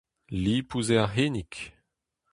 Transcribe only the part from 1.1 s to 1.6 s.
c'hinnig.